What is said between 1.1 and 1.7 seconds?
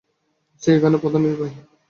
নির্বাহী।